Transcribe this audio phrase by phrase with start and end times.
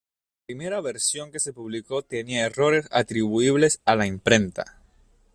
[0.01, 4.79] La primera versión que se publicó tenía errores atribuibles a la imprenta.